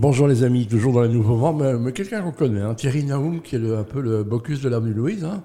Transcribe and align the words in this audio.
Bonjour 0.00 0.28
les 0.28 0.44
amis, 0.44 0.66
toujours 0.66 0.92
dans 0.92 1.02
les 1.02 1.08
nouveaux 1.08 1.36
vents, 1.36 1.52
mais, 1.52 1.74
mais 1.76 1.92
quelqu'un 1.92 2.22
qu'on 2.22 2.30
connaît, 2.30 2.60
hein, 2.60 2.74
Thierry 2.74 3.02
Naoum, 3.04 3.40
qui 3.42 3.56
est 3.56 3.58
le- 3.58 3.78
un 3.78 3.82
peu 3.82 4.00
le 4.00 4.22
Bocuse 4.22 4.62
de 4.62 4.68
l'avenue 4.68 4.92
Louise. 4.94 5.24
Hein. 5.24 5.42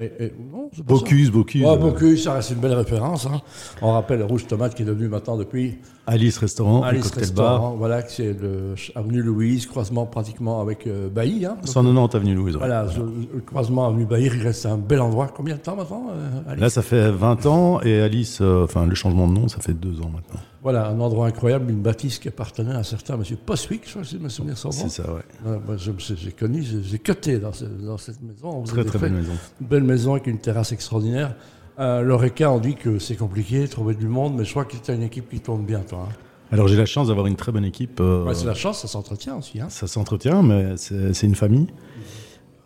Et, 0.00 0.06
et- 0.24 0.32
non, 0.52 0.68
pas 0.68 0.76
ça. 0.76 0.82
Bocuse, 0.82 1.30
Bocuse. 1.30 1.64
Ouais, 1.64 1.78
Bocuse, 1.78 2.24
ça 2.24 2.34
reste 2.34 2.50
une 2.50 2.58
belle 2.58 2.74
référence. 2.74 3.26
Hein. 3.26 3.40
On 3.80 3.92
rappelle 3.92 4.22
Rouge 4.24 4.46
Tomate 4.46 4.74
qui 4.74 4.82
est 4.82 4.84
devenu 4.84 5.08
maintenant 5.08 5.36
depuis 5.38 5.76
Alice 6.06 6.36
Restaurant, 6.36 6.82
Alice 6.82 7.04
bar. 7.10 7.18
Restaurant. 7.18 7.76
Voilà, 7.78 8.02
que 8.02 8.10
c'est 8.10 8.32
le 8.38 8.74
ch- 8.76 8.92
avenue 8.96 9.22
Louise, 9.22 9.66
croisement 9.66 10.04
pratiquement 10.04 10.60
avec 10.60 10.86
euh, 10.86 11.08
Bailly. 11.08 11.46
Hein. 11.46 11.54
Donc, 11.62 11.68
190 11.68 12.16
avenue 12.16 12.34
Louise. 12.34 12.56
voilà, 12.56 12.86
ce- 12.88 12.98
le 12.98 13.40
croisement 13.46 13.86
avenue 13.86 14.04
Bailly, 14.04 14.26
il 14.34 14.42
reste 14.42 14.66
un 14.66 14.76
bel 14.76 15.00
endroit. 15.00 15.28
Combien 15.34 15.54
de 15.54 15.60
temps 15.60 15.76
maintenant 15.76 16.08
euh, 16.12 16.40
Alice? 16.50 16.60
Là, 16.60 16.68
ça 16.70 16.82
fait 16.82 17.10
20 17.12 17.46
ans 17.46 17.80
et 17.80 18.00
Alice, 18.00 18.40
euh, 18.42 18.64
enfin, 18.64 18.84
le 18.86 18.94
changement 18.96 19.28
de 19.28 19.32
nom, 19.32 19.48
ça 19.48 19.60
fait 19.60 19.72
2 19.74 20.00
ans 20.00 20.10
maintenant. 20.12 20.40
Voilà, 20.64 20.88
un 20.88 20.98
endroit 20.98 21.26
incroyable, 21.28 21.70
une 21.70 21.82
bâtisse 21.82 22.18
qui 22.18 22.26
appartenait 22.28 22.72
à 22.72 22.78
un 22.78 22.82
certain 22.82 23.16
monsieur 23.18 23.36
Postwick, 23.36 23.82
je 23.86 23.90
crois, 23.92 24.02
si 24.04 24.18
mes 24.18 24.28
souvenirs 24.30 24.56
sont 24.58 24.70
bons. 24.70 24.74
C'est 24.74 25.02
ça, 25.02 25.12
ouais. 25.12 25.20
Ouais, 25.46 25.58
moi, 25.64 25.76
j'ai 25.76 26.32
connu, 26.32 26.64
j'ai 26.82 26.98
cuté 26.98 27.38
dans, 27.38 27.52
ce- 27.52 27.66
dans 27.66 27.98
cette 27.98 28.20
maison. 28.22 28.48
On 28.48 28.62
Très, 28.62 28.82
très 28.82 28.98
belle 28.98 29.12
maison. 29.12 29.32
Une 29.60 29.66
belle 29.66 29.84
maison 29.84 30.12
avec 30.14 30.26
une 30.26 30.38
terrasse 30.38 30.72
extraordinaire. 30.72 31.36
Euh, 31.78 32.00
L'Oreca, 32.02 32.50
on 32.50 32.60
dit 32.60 32.76
que 32.76 32.98
c'est 32.98 33.14
compliqué, 33.16 33.68
trouver 33.68 33.94
du 33.94 34.08
monde, 34.08 34.36
mais 34.38 34.44
je 34.44 34.50
crois 34.52 34.64
que 34.64 34.74
tu 34.82 34.90
as 34.90 34.94
une 34.94 35.02
équipe 35.02 35.28
qui 35.28 35.40
tourne 35.40 35.64
bien, 35.66 35.80
toi. 35.80 36.08
hein. 36.10 36.14
Alors, 36.50 36.66
j'ai 36.68 36.76
la 36.76 36.86
chance 36.86 37.08
d'avoir 37.08 37.26
une 37.26 37.36
très 37.36 37.52
bonne 37.52 37.64
équipe. 37.64 38.00
euh, 38.00 38.24
Ouais, 38.24 38.34
c'est 38.34 38.46
la 38.46 38.54
chance, 38.54 38.80
ça 38.80 38.88
s'entretient 38.88 39.36
aussi. 39.36 39.60
Hein. 39.60 39.66
ça 39.68 39.86
s'entretient, 39.86 40.42
mais 40.42 40.76
c'est 40.78 41.26
une 41.26 41.34
famille. 41.34 41.66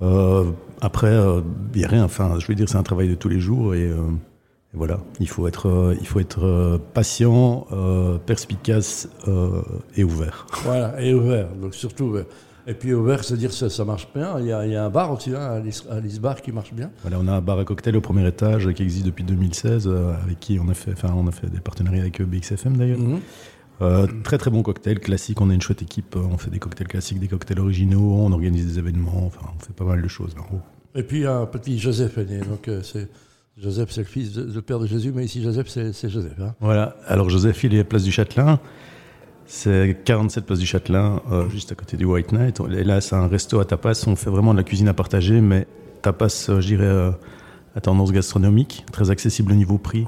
Euh, 0.03 0.53
après, 0.81 1.13
il 1.75 1.79
n'y 1.81 1.85
a 1.85 1.89
rien. 1.89 2.05
Enfin, 2.05 2.37
je 2.39 2.47
veux 2.47 2.55
dire, 2.55 2.69
c'est 2.69 2.77
un 2.77 2.83
travail 2.85 3.09
de 3.09 3.15
tous 3.17 3.29
les 3.29 3.41
jours 3.41 3.73
euh, 3.73 3.75
et 3.77 3.93
voilà. 4.75 5.01
Il 5.19 5.29
faut 5.29 5.49
être, 5.49 5.69
euh, 5.69 5.97
il 6.01 6.07
faut 6.07 6.21
être 6.21 6.45
euh, 6.45 6.79
patient, 6.95 7.67
euh, 7.73 8.19
perspicace 8.19 9.09
euh, 9.27 9.63
et 9.97 10.05
ouvert. 10.05 10.47
Voilà, 10.65 11.01
et 11.03 11.15
ouvert, 11.15 11.49
donc 11.55 11.75
surtout 11.75 12.05
ouvert. 12.05 12.27
Et 12.67 12.75
puis 12.75 12.93
ouvert, 12.93 13.25
c'est-à-dire 13.25 13.49
que 13.49 13.55
ça, 13.55 13.71
ça 13.71 13.85
marche 13.87 14.09
bien. 14.15 14.39
Il 14.41 14.47
y, 14.47 14.53
a, 14.53 14.67
il 14.67 14.73
y 14.73 14.77
a 14.77 14.85
un 14.85 14.91
bar 14.91 15.11
aussi, 15.11 15.31
hein, 15.35 15.41
Alice, 15.41 15.85
Alice 15.91 16.21
Bar, 16.21 16.43
qui 16.43 16.53
marche 16.53 16.75
bien. 16.75 16.91
Voilà, 17.01 17.17
on 17.19 17.27
a 17.27 17.33
un 17.33 17.41
bar 17.41 17.59
à 17.59 17.65
cocktail 17.65 17.97
au 17.97 18.03
premier 18.03 18.29
étage 18.29 18.71
qui 18.75 18.83
existe 18.83 19.07
depuis 19.07 19.25
2016, 19.25 19.87
euh, 19.89 20.13
avec 20.23 20.39
qui 20.39 20.59
on 20.63 20.69
a 20.69 20.75
fait, 20.75 20.93
enfin, 20.93 21.15
on 21.17 21.27
a 21.27 21.33
fait 21.33 21.49
des 21.49 21.61
partenariats 21.61 22.03
avec 22.03 22.21
BXFM 22.21 22.77
d'ailleurs. 22.77 22.99
Mhm. 22.99 23.21
Très 24.23 24.37
très 24.37 24.51
bon 24.51 24.63
cocktail 24.63 24.99
classique. 25.01 25.41
On 25.41 25.49
a 25.49 25.55
une 25.55 25.63
chouette 25.63 25.81
équipe. 25.81 26.15
On 26.17 26.37
fait 26.37 26.51
des 26.51 26.59
cocktails 26.59 26.89
classiques, 26.89 27.21
des 27.21 27.29
cocktails 27.29 27.61
originaux. 27.61 28.17
On 28.19 28.33
organise 28.33 28.67
des 28.67 28.79
événements. 28.79 29.25
Enfin, 29.25 29.47
on 29.57 29.65
fait 29.65 29.73
pas 29.73 29.85
mal 29.85 30.03
de 30.03 30.09
choses. 30.09 30.35
là, 30.35 30.43
en 30.43 30.47
gros. 30.47 30.61
Et 30.97 31.05
puis 31.05 31.25
un 31.27 31.47
petit 31.47 31.79
Joseph. 31.79 32.19
Donc 32.19 32.69
c'est 32.83 33.09
Joseph, 33.61 33.91
c'est 33.91 34.03
le 34.03 34.07
fils, 34.07 34.33
de, 34.33 34.53
le 34.55 34.63
père 34.63 34.79
de 34.79 34.87
Jésus, 34.87 35.13
mais 35.15 35.25
ici 35.25 35.43
Joseph, 35.43 35.69
c'est 35.69 36.09
Joseph. 36.09 36.33
hein. 36.41 36.55
Voilà. 36.61 36.97
Alors 37.07 37.29
Joseph, 37.29 37.65
il 37.65 37.75
est 37.75 37.81
à 37.81 37.85
Place 37.85 38.05
du 38.05 38.13
Châtelain. 38.13 38.61
C'est 39.47 39.99
47 40.05 40.45
Place 40.47 40.59
du 40.59 40.67
Châtelain, 40.67 41.23
euh, 41.33 41.49
juste 41.49 41.73
à 41.73 41.75
côté 41.75 41.97
du 41.97 42.05
White 42.05 42.33
Knight. 42.33 42.61
Et 42.73 42.85
là, 42.85 43.01
c'est 43.01 43.17
un 43.17 43.27
resto 43.27 43.59
à 43.59 43.65
tapas. 43.65 44.05
On 44.07 44.15
fait 44.15 44.31
vraiment 44.31 44.53
de 44.53 44.59
la 44.59 44.65
cuisine 44.65 44.89
à 44.89 44.95
partager, 44.95 45.41
mais 45.41 45.67
tapas, 46.03 46.47
euh, 46.51 46.61
je 46.61 46.67
dirais, 46.67 46.85
euh, 46.85 47.11
à 47.75 47.81
tendance 47.81 48.13
gastronomique, 48.13 48.85
très 48.93 49.11
accessible 49.11 49.53
au 49.53 49.57
niveau 49.57 49.79
prix. 49.79 50.07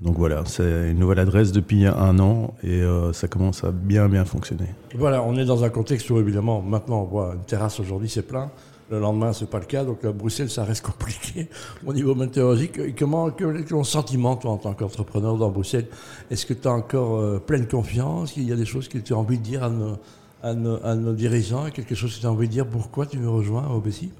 Donc 0.00 0.16
voilà, 0.16 0.44
c'est 0.46 0.90
une 0.92 0.98
nouvelle 1.00 1.18
adresse 1.18 1.50
depuis 1.50 1.84
un 1.84 2.18
an 2.20 2.54
et 2.62 2.82
euh, 2.82 3.12
ça 3.12 3.26
commence 3.26 3.64
à 3.64 3.72
bien 3.72 4.08
bien 4.08 4.24
fonctionner. 4.24 4.66
Voilà, 4.94 5.24
on 5.24 5.36
est 5.36 5.44
dans 5.44 5.64
un 5.64 5.70
contexte 5.70 6.08
où 6.10 6.18
évidemment, 6.18 6.62
maintenant 6.62 7.00
on 7.02 7.04
voit 7.04 7.32
une 7.34 7.42
terrasse 7.42 7.80
aujourd'hui, 7.80 8.08
c'est 8.08 8.22
plein. 8.22 8.48
Le 8.90 9.00
lendemain, 9.00 9.34
c'est 9.34 9.50
pas 9.50 9.58
le 9.58 9.66
cas. 9.66 9.84
Donc 9.84 10.04
à 10.04 10.12
Bruxelles, 10.12 10.50
ça 10.50 10.64
reste 10.64 10.84
compliqué 10.86 11.48
au 11.86 11.92
niveau 11.92 12.14
météorologique. 12.14 12.96
Comment, 12.98 13.30
quel 13.30 13.56
est 13.56 13.64
ton 13.64 13.84
sentiment, 13.84 14.36
toi, 14.36 14.52
en 14.52 14.56
tant 14.56 14.72
qu'entrepreneur 14.72 15.36
dans 15.36 15.50
Bruxelles? 15.50 15.88
Est-ce 16.30 16.46
que 16.46 16.54
tu 16.54 16.68
as 16.68 16.72
encore 16.72 17.18
euh, 17.18 17.38
pleine 17.38 17.66
confiance? 17.66 18.36
Il 18.36 18.44
y 18.44 18.52
a 18.52 18.56
des 18.56 18.64
choses 18.64 18.88
que 18.88 18.98
tu 18.98 19.12
as 19.12 19.16
envie 19.16 19.38
de 19.38 19.42
dire 19.42 19.62
à 19.62 19.70
nos, 19.70 19.98
à 20.42 20.94
nos, 20.94 21.12
dirigeants? 21.12 21.68
Quelque 21.70 21.94
chose 21.94 22.14
que 22.14 22.20
tu 22.20 22.26
as 22.26 22.30
envie 22.30 22.46
de 22.46 22.52
dire 22.52 22.66
Pourquoi 22.66 23.04
tu 23.04 23.18
me 23.18 23.28
rejoins 23.28 23.68
au 23.68 23.80
Bessie, 23.80 24.10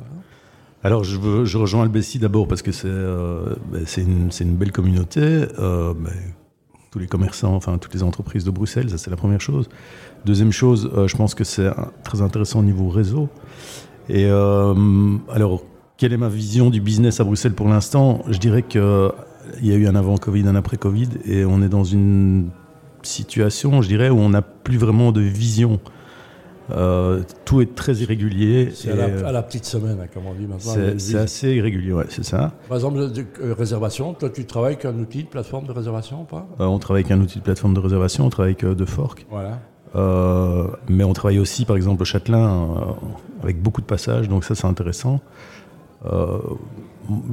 Alors, 0.82 1.02
je, 1.02 1.16
rejoins 1.56 1.84
le 1.84 1.90
Bessie 1.90 2.18
d'abord 2.18 2.46
parce 2.46 2.60
que 2.60 2.72
c'est 2.72 2.88
euh, 2.88 3.54
ben, 3.72 3.86
une, 3.96 4.30
une 4.38 4.56
belle 4.56 4.72
communauté. 4.72 5.20
Euh, 5.22 5.94
ben, 5.94 6.12
tous 6.90 6.98
les 6.98 7.06
commerçants, 7.06 7.54
enfin 7.54 7.76
toutes 7.76 7.92
les 7.92 8.02
entreprises 8.02 8.44
de 8.44 8.50
Bruxelles, 8.50 8.88
ça 8.88 8.96
c'est 8.96 9.10
la 9.10 9.16
première 9.16 9.42
chose. 9.42 9.68
Deuxième 10.24 10.52
chose, 10.52 10.90
je 11.06 11.16
pense 11.18 11.34
que 11.34 11.44
c'est 11.44 11.68
très 12.02 12.22
intéressant 12.22 12.60
au 12.60 12.62
niveau 12.62 12.88
réseau. 12.88 13.28
Et 14.08 14.26
euh, 14.26 14.74
alors, 15.30 15.62
quelle 15.96 16.12
est 16.12 16.16
ma 16.18 16.28
vision 16.28 16.70
du 16.70 16.80
business 16.80 17.20
à 17.20 17.24
Bruxelles 17.24 17.54
pour 17.54 17.68
l'instant? 17.68 18.22
Je 18.28 18.38
dirais 18.38 18.62
que 18.62 19.10
il 19.60 19.66
y 19.66 19.72
a 19.72 19.76
eu 19.76 19.86
un 19.86 19.94
avant 19.96 20.16
Covid, 20.18 20.46
un 20.46 20.54
après 20.56 20.76
Covid, 20.76 21.08
et 21.26 21.44
on 21.44 21.62
est 21.62 21.68
dans 21.68 21.84
une 21.84 22.50
situation, 23.02 23.80
je 23.82 23.88
dirais, 23.88 24.10
où 24.10 24.18
on 24.18 24.28
n'a 24.30 24.42
plus 24.42 24.76
vraiment 24.78 25.12
de 25.12 25.20
vision. 25.20 25.80
Euh, 26.70 27.22
tout 27.46 27.62
est 27.62 27.74
très 27.74 27.94
irrégulier. 27.96 28.70
C'est 28.74 28.90
à, 28.90 28.94
la- 28.96 29.04
euh, 29.06 29.24
à 29.26 29.32
la 29.32 29.42
petite 29.42 29.64
semaine, 29.64 29.96
hein, 30.02 30.06
comme 30.12 30.24
on 30.26 30.34
dit 30.34 30.46
maintenant. 30.46 30.74
c'est 30.98 31.16
assez 31.16 31.54
irrégulier, 31.54 31.92
ouais, 31.94 32.04
c'est 32.10 32.24
ça. 32.24 32.52
Par 32.68 32.76
exemple, 32.76 33.10
de, 33.10 33.24
euh, 33.42 33.54
réservation, 33.58 34.12
toi 34.12 34.28
tu 34.28 34.44
travailles 34.44 34.74
avec 34.74 34.84
un 34.84 34.98
outil 34.98 35.22
de 35.22 35.28
plateforme 35.28 35.66
de 35.66 35.72
réservation 35.72 36.22
ou 36.22 36.24
pas? 36.24 36.46
Euh, 36.60 36.66
on 36.66 36.78
travaille 36.78 37.04
avec 37.04 37.12
un 37.12 37.22
outil 37.22 37.38
de 37.38 37.44
plateforme 37.44 37.72
de 37.72 37.80
réservation, 37.80 38.26
on 38.26 38.28
travaille 38.28 38.52
avec 38.52 38.64
euh, 38.64 38.74
De 38.74 38.84
Fork. 38.84 39.24
Voilà. 39.30 39.60
Euh, 39.96 40.68
mais 40.88 41.04
on 41.04 41.12
travaille 41.12 41.38
aussi, 41.38 41.64
par 41.64 41.76
exemple, 41.76 42.02
au 42.02 42.04
Châtelain, 42.04 42.48
euh, 42.48 43.42
avec 43.42 43.62
beaucoup 43.62 43.80
de 43.80 43.86
passages, 43.86 44.28
donc 44.28 44.44
ça 44.44 44.54
c'est 44.54 44.66
intéressant. 44.66 45.20
Euh, 46.06 46.38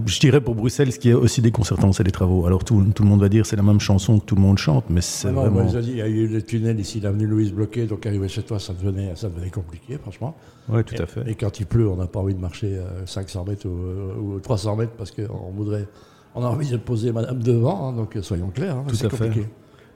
je 0.05 0.19
dirais 0.19 0.39
pour 0.39 0.55
Bruxelles, 0.55 0.91
ce 0.91 0.99
qui 0.99 1.09
est 1.09 1.13
aussi 1.13 1.41
déconcertant, 1.41 1.91
c'est 1.91 2.03
les 2.03 2.11
travaux. 2.11 2.45
Alors 2.45 2.63
tout, 2.63 2.81
tout 2.95 3.03
le 3.03 3.09
monde 3.09 3.19
va 3.19 3.29
dire 3.29 3.45
c'est 3.45 3.57
la 3.57 3.63
même 3.63 3.79
chanson 3.79 4.19
que 4.19 4.25
tout 4.25 4.35
le 4.35 4.41
monde 4.41 4.57
chante, 4.57 4.85
mais 4.89 5.01
c'est 5.01 5.31
non, 5.31 5.41
vraiment. 5.41 5.65
dit, 5.65 5.91
il 5.91 5.97
y 5.97 6.01
a 6.01 6.07
eu 6.07 6.27
le 6.27 6.41
tunnel 6.41 6.79
ici, 6.79 7.01
l'avenue 7.01 7.27
Louise 7.27 7.51
bloquée, 7.51 7.85
donc 7.85 8.05
arriver 8.05 8.27
chez 8.29 8.43
toi, 8.43 8.57
ça 8.57 8.73
devenait, 8.73 9.15
ça 9.15 9.27
devenait 9.27 9.49
compliqué, 9.49 9.97
franchement. 9.97 10.35
Ouais, 10.69 10.83
tout 10.83 10.95
à 11.01 11.05
fait. 11.05 11.29
Et 11.29 11.35
quand 11.35 11.59
il 11.59 11.65
pleut, 11.65 11.89
on 11.89 11.97
n'a 11.97 12.07
pas 12.07 12.21
envie 12.21 12.33
de 12.33 12.39
marcher 12.39 12.77
euh, 12.77 13.05
500 13.05 13.45
mètres 13.45 13.67
ou, 13.67 14.35
ou 14.35 14.39
300 14.39 14.77
mètres 14.77 14.93
parce 14.97 15.11
qu'on 15.11 15.51
voudrait, 15.55 15.87
on 16.35 16.43
a 16.43 16.47
envie 16.47 16.69
de 16.69 16.77
poser 16.77 17.11
madame 17.11 17.43
devant, 17.43 17.89
hein, 17.89 17.93
donc 17.93 18.17
soyons 18.21 18.49
clairs, 18.49 18.77
hein, 18.77 18.85
Tout 18.87 18.95
c'est 18.95 19.07
à 19.07 19.09
fait. 19.09 19.31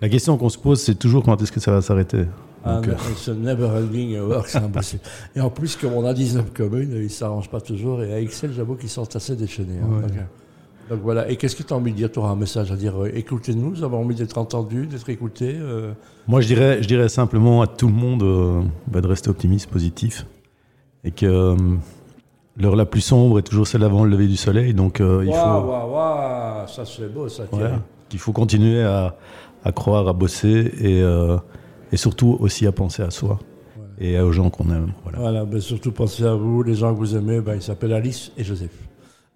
La 0.02 0.09
question 0.09 0.38
qu'on 0.38 0.50
se 0.50 0.58
pose, 0.58 0.81
c'est 0.81 0.96
toujours 0.96 1.24
quand 1.24 1.41
est-ce 1.41 1.52
que 1.52 1.59
ça 1.59 1.72
va 1.72 1.81
s'arrêter? 1.81 2.26
Donc, 2.66 2.88
euh, 2.90 2.94
c'est 3.16 3.36
never 3.38 3.66
ending 3.68 4.20
work, 4.20 4.47
c'est 4.47 4.58
impossible. 4.59 5.02
Et 5.36 5.42
en 5.42 5.50
plus, 5.50 5.75
comme 5.78 5.94
on 5.94 6.06
a 6.06 6.14
19 6.14 6.52
communes, 6.53 6.92
ils 6.94 7.03
ne 7.03 7.08
s'arrangent 7.08 7.50
pas 7.50 7.62
toujours. 7.62 8.03
Et 8.03 8.14
à 8.14 8.20
Excel, 8.20 8.52
j'avoue 8.56 8.75
qu'ils 8.75 8.90
sont 8.90 9.16
assez 9.16 9.36
déchaînés. 9.36 9.80
hein. 9.81 9.88
Ouais. 9.96 10.02
Donc, 10.02 10.12
euh, 10.18 10.22
donc 10.96 11.00
voilà. 11.03 11.30
Et 11.30 11.36
qu'est-ce 11.38 11.56
que 11.56 11.64
tu 11.64 11.72
as 11.74 11.78
envie 11.78 11.92
de 11.92 11.97
dire 11.97 12.12
Tu 12.12 12.20
auras 12.20 12.31
un 12.31 12.36
message 12.36 12.72
à 12.72 12.75
dire 12.75 13.02
euh, 13.02 13.12
écoutez-nous, 13.16 13.70
nous 13.72 13.84
avons 13.84 14.02
envie 14.03 14.16
d'être 14.16 14.38
entendus, 14.38 14.88
d'être 14.88 15.08
écoutés. 15.09 15.56
euh, 15.58 15.92
Moi, 16.28 16.42
je 16.42 16.47
dirais, 16.47 16.81
je 16.84 16.88
dirais 16.88 17.08
simplement 17.09 17.62
à 17.62 17.68
tout 17.68 17.88
le 17.88 17.94
monde 17.94 18.24
euh, 18.24 18.62
bah, 18.88 19.00
de 19.00 19.08
rester 19.08 19.30
optimiste, 19.30 19.70
positif, 19.70 20.26
et 21.06 21.12
que 21.12 21.26
euh, 21.26 21.56
l'heure 22.58 22.76
la 22.76 22.86
plus 22.86 23.02
sombre 23.02 23.40
est 23.40 23.44
toujours 23.44 23.68
celle 23.68 23.84
avant 23.84 24.03
le 24.03 24.09
lever 24.09 24.28
du 24.28 24.36
soleil. 24.36 24.74
Donc, 24.74 25.00
euh, 25.00 25.24
il 25.26 25.31
faut, 25.31 25.38
waouh, 25.38 25.94
waouh, 25.94 26.68
ça 26.68 26.84
c'est 26.86 27.08
beau, 27.14 27.30
ça. 27.30 27.44
voilà, 27.52 27.80
qu'il 28.09 28.20
faut 28.20 28.34
continuer 28.34 28.84
à, 28.84 29.16
à 29.64 29.72
croire, 29.72 30.08
à 30.09 30.14
bosser, 30.14 30.74
et, 30.81 31.02
euh, 31.03 31.38
et 31.92 31.98
surtout 31.98 32.38
aussi 32.40 32.66
à 32.68 32.72
penser 32.72 33.02
à 33.04 33.10
soi 33.12 33.40
et 34.00 34.20
aux 34.20 34.32
gens 34.32 34.50
qu'on 34.50 34.70
aime. 34.74 34.92
Voilà. 35.04 35.20
Voilà, 35.20 35.46
ben 35.46 35.60
surtout 35.60 35.92
pensez 35.92 36.24
à 36.24 36.34
vous, 36.34 36.64
les 36.64 36.76
gens 36.76 36.94
que 36.94 37.00
vous 37.00 37.16
aimez, 37.16 37.42
ben, 37.42 37.56
ils 37.56 37.62
s'appellent 37.62 37.94
Alice 37.94 38.32
et 38.38 38.44
Joseph. 38.44 38.72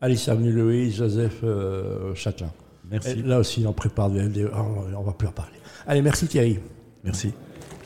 Alice 0.01 0.27
Avenue 0.29 0.51
Louise, 0.51 0.95
Joseph 0.97 1.39
euh, 1.43 2.13
Châtelain. 2.15 2.51
Merci. 2.89 3.11
Et 3.11 3.15
là 3.23 3.39
aussi, 3.39 3.65
on 3.67 3.73
prépare 3.73 4.09
des, 4.09 4.27
des- 4.27 4.45
oh, 4.45 4.85
on 4.97 5.01
va 5.03 5.13
plus 5.13 5.27
en 5.27 5.31
parler. 5.31 5.53
Allez, 5.87 6.01
merci 6.01 6.27
Thierry. 6.27 6.59
Merci. 7.03 7.33